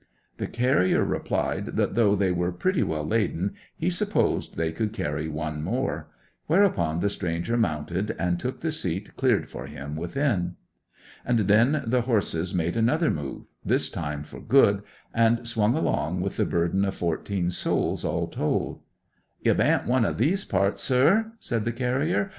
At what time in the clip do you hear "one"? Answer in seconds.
5.29-5.61, 19.85-20.03